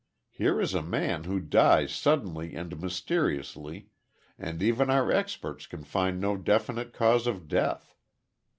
Here 0.31 0.59
is 0.59 0.73
a 0.73 0.81
man 0.81 1.25
who 1.25 1.39
dies 1.39 1.93
suddenly 1.93 2.55
and 2.55 2.81
mysteriously, 2.81 3.89
and 4.35 4.59
even 4.63 4.89
our 4.89 5.11
experts 5.11 5.67
can 5.67 5.83
find 5.83 6.19
no 6.19 6.37
definite 6.37 6.91
cause 6.91 7.27
of 7.27 7.47
death. 7.47 7.93